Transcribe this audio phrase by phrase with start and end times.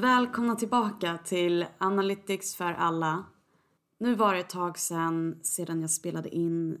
[0.00, 3.24] Välkomna tillbaka till Analytics för alla.
[3.98, 6.80] Nu var det ett tag sedan, sedan jag spelade in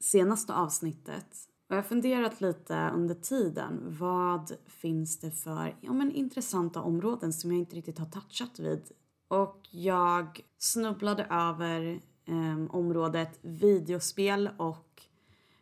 [0.00, 1.26] senaste avsnittet.
[1.68, 3.96] Och jag har funderat lite under tiden.
[4.00, 8.82] Vad finns det för ja, men intressanta områden som jag inte riktigt har touchat vid?
[9.28, 15.02] Och jag snubblade över eh, området videospel och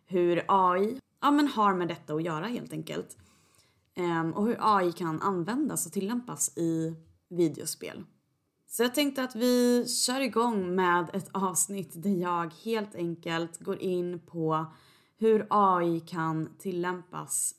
[0.07, 3.17] hur AI ja, men har med detta att göra helt enkelt.
[3.99, 6.95] Ehm, och hur AI kan användas och tillämpas i
[7.29, 8.05] videospel.
[8.67, 13.79] Så jag tänkte att vi kör igång med ett avsnitt där jag helt enkelt går
[13.83, 14.67] in på
[15.17, 17.55] hur AI kan tillämpas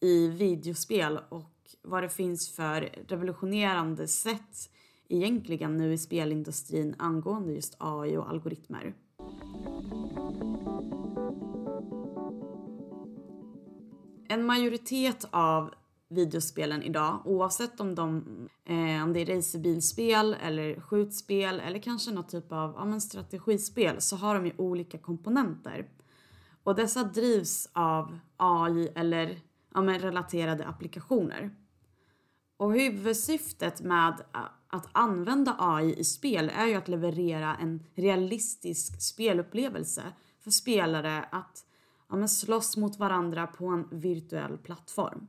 [0.00, 4.70] i videospel och vad det finns för revolutionerande sätt
[5.08, 8.94] egentligen nu i spelindustrin angående just AI och algoritmer.
[14.28, 15.74] En majoritet av
[16.08, 18.24] videospelen idag oavsett om, de,
[18.64, 24.00] eh, om det är racerbilspel eller skjutspel eller kanske någon typ av ja, men strategispel
[24.00, 25.88] så har de ju olika komponenter.
[26.62, 29.40] Och dessa drivs av AI eller
[29.74, 31.50] ja, men relaterade applikationer.
[32.56, 34.24] Och huvudsyftet med
[34.68, 40.02] att använda AI i spel är ju att leverera en realistisk spelupplevelse
[40.40, 41.64] för spelare att
[42.08, 45.26] ja, men slåss mot varandra på en virtuell plattform.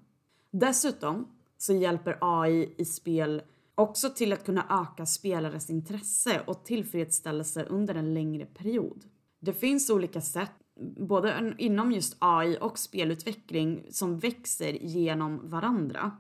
[0.52, 3.42] Dessutom så hjälper AI i spel
[3.76, 9.04] också till att kunna öka spelares intresse och tillfredsställelse under en längre period.
[9.40, 10.52] Det finns olika sätt,
[10.98, 16.12] både inom just AI och spelutveckling, som växer genom varandra.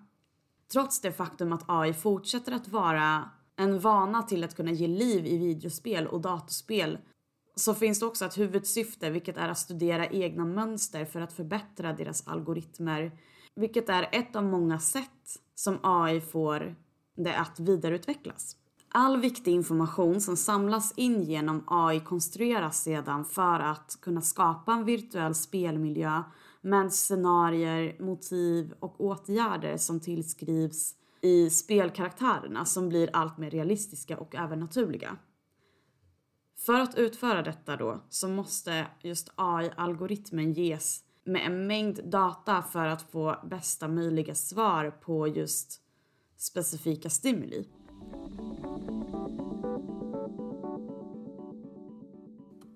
[0.71, 5.25] Trots det faktum att AI fortsätter att vara en vana till att kunna ge liv
[5.25, 6.97] i videospel och datorspel
[7.59, 11.93] så finns det också ett huvudsyfte vilket är att studera egna mönster för att förbättra
[11.93, 13.11] deras algoritmer
[13.55, 16.75] vilket är ett av många sätt som AI får
[17.15, 18.55] det att vidareutvecklas.
[18.89, 24.85] All viktig information som samlas in genom AI konstrueras sedan för att kunna skapa en
[24.85, 26.23] virtuell spelmiljö
[26.61, 34.35] med scenarier, motiv och åtgärder som tillskrivs i spelkaraktärerna som blir allt mer realistiska och
[34.35, 35.17] även naturliga.
[36.65, 42.85] För att utföra detta då så måste just AI-algoritmen ges med en mängd data för
[42.85, 45.81] att få bästa möjliga svar på just
[46.37, 47.67] specifika stimuli.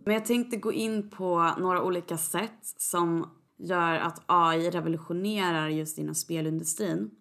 [0.05, 5.97] Men jag tänkte gå in på några olika sätt som gör att AI revolutionerar just
[5.97, 7.11] inom spelindustrin.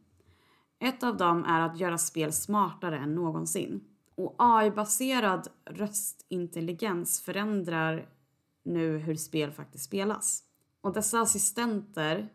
[0.81, 3.85] Ett av dem är att göra spel smartare än någonsin.
[4.21, 8.09] Och AI-baserad röstintelligens förändrar
[8.65, 10.43] nu hur spel faktiskt spelas.
[10.81, 12.29] Och dessa assistenter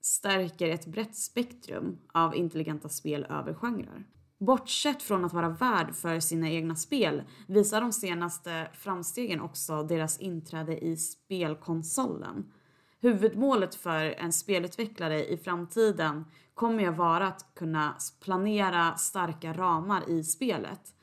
[0.00, 4.04] stärker ett brett spektrum av intelligenta spel över genrer.
[4.38, 10.18] Bortsett från att vara värd för sina egna spel visar de senaste framstegen också deras
[10.18, 12.52] inträde i spelkonsolen.
[13.00, 16.24] Huvudmålet för en spelutvecklare i framtiden
[16.54, 20.94] kommer ju vara att kunna planera starka ramar i spelet.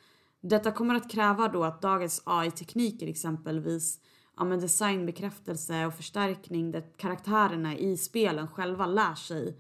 [0.41, 3.99] Detta kommer att kräva då att dagens AI-tekniker exempelvis
[4.37, 9.57] ja, designbekräftelse och förstärkning där karaktärerna i spelen själva lär sig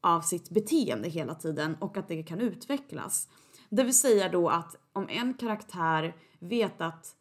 [0.00, 3.28] av sitt beteende hela tiden och att det kan utvecklas.
[3.68, 7.16] Det vill säga då att om en karaktär vet att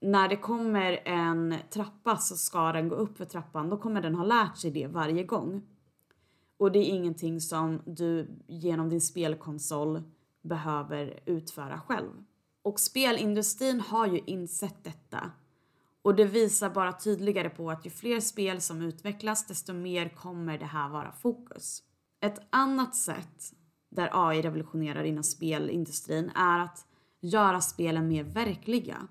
[0.00, 4.14] när det kommer en trappa så ska den gå upp för trappan, då kommer den
[4.14, 5.62] ha lärt sig det varje gång.
[6.56, 10.02] Och det är ingenting som du genom din spelkonsol
[10.42, 12.10] behöver utföra själv.
[12.66, 15.30] Och spelindustrin har ju insett detta
[16.02, 20.58] och det visar bara tydligare på att ju fler spel som utvecklas desto mer kommer
[20.58, 21.82] det här vara fokus.
[22.20, 23.52] Ett annat sätt
[23.90, 26.86] där AI revolutionerar inom spelindustrin är att
[27.20, 29.08] göra spelen mer verkliga.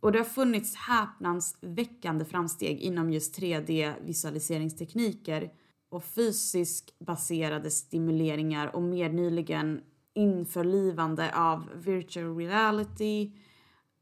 [0.00, 5.50] Och det har funnits häpnadsväckande framsteg inom just 3D-visualiseringstekniker
[5.88, 9.80] och fysiskt baserade stimuleringar och mer nyligen
[10.14, 13.30] införlivande av virtual reality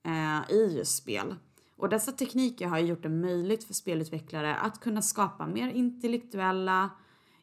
[0.05, 1.35] eh, i just spel.
[1.76, 6.91] Och dessa tekniker har gjort det möjligt för spelutvecklare att kunna skapa mer intellektuella,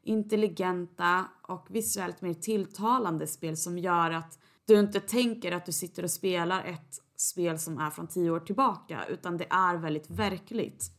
[0.04, 6.04] intelligenta och visuellt mer tilltalande spel som gör att du inte tänker att du sitter
[6.04, 10.92] och spelar ett spel som är från tio år tillbaka utan det är väldigt verkligt.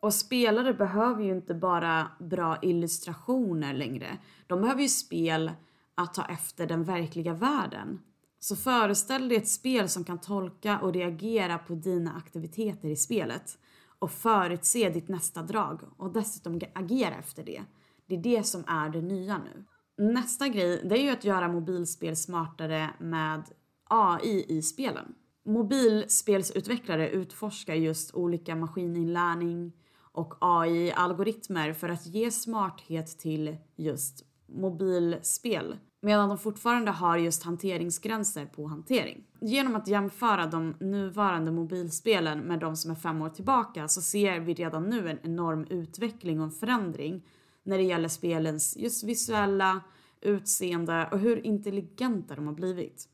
[0.00, 4.18] Och spelare behöver ju inte bara bra illustrationer längre.
[4.46, 5.50] De behöver ju spel
[5.98, 8.00] att ta efter den verkliga världen.
[8.40, 13.58] Så föreställ dig ett spel som kan tolka och reagera på dina aktiviteter i spelet
[13.98, 17.62] och förutse ditt nästa drag och dessutom agera efter det.
[18.06, 19.64] Det är det som är det nya nu.
[20.12, 23.42] Nästa grej det är ju att göra mobilspel smartare med
[23.84, 25.14] AI i spelen.
[25.44, 29.72] Mobilspelsutvecklare utforskar just olika maskininlärning
[30.12, 38.46] och AI-algoritmer för att ge smarthet till just mobilspel medan de fortfarande har just hanteringsgränser
[38.46, 39.24] på hantering.
[39.40, 44.40] Genom att jämföra de nuvarande mobilspelen med de som är fem år tillbaka så ser
[44.40, 47.26] vi redan nu en enorm utveckling och en förändring
[47.62, 49.80] när det gäller spelens just visuella
[50.20, 53.08] utseende och hur intelligenta de har blivit.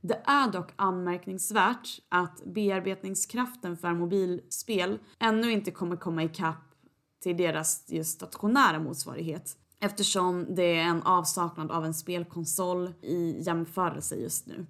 [0.00, 6.74] Det är dock anmärkningsvärt att bearbetningskraften för mobilspel ännu inte kommer komma ikapp
[7.22, 14.16] till deras just stationära motsvarighet eftersom det är en avsaknad av en spelkonsol i jämförelse
[14.16, 14.66] just nu.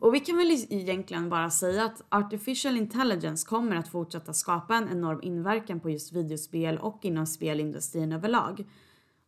[0.00, 4.88] Och vi kan väl egentligen bara säga att artificial intelligence kommer att fortsätta skapa en
[4.88, 8.64] enorm inverkan på just videospel och inom spelindustrin överlag.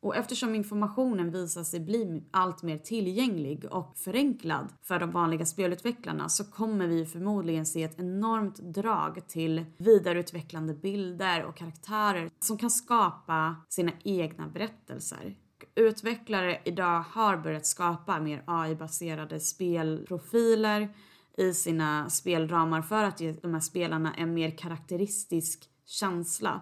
[0.06, 6.28] Och eftersom informationen visar sig bli allt mer tillgänglig och förenklad för de vanliga spelutvecklarna
[6.28, 12.70] så kommer vi förmodligen se ett enormt drag till vidareutvecklande bilder och karaktärer som kan
[12.70, 15.36] skapa sina egna berättelser.
[15.74, 20.94] Utvecklare idag har börjat skapa mer AI-baserade spelprofiler
[21.38, 26.60] i sina spelramar för att ge de här spelarna en mer karaktäristisk känsla.